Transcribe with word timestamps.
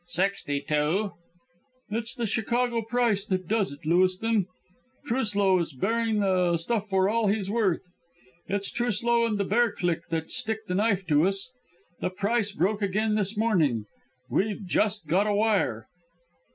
"Sixty 0.07 0.61
two." 0.61 1.11
"It's 1.91 2.15
the 2.15 2.25
Chicago 2.25 2.81
price 2.81 3.23
that 3.27 3.47
does 3.47 3.71
it, 3.71 3.85
Lewiston. 3.85 4.47
Truslow 5.05 5.59
is 5.59 5.73
bearing 5.73 6.21
the 6.21 6.57
stuff 6.57 6.89
for 6.89 7.07
all 7.07 7.27
he's 7.27 7.51
worth. 7.51 7.83
It's 8.47 8.71
Truslow 8.71 9.27
and 9.27 9.37
the 9.37 9.43
bear 9.45 9.71
clique 9.71 10.07
that 10.09 10.31
stick 10.31 10.65
the 10.65 10.73
knife 10.73 11.01
into 11.01 11.27
us. 11.27 11.51
The 11.99 12.09
price 12.09 12.51
broke 12.51 12.81
again 12.81 13.13
this 13.13 13.37
morning. 13.37 13.85
We've 14.27 14.65
just 14.65 15.05
got 15.05 15.27
a 15.27 15.35
wire." 15.35 15.85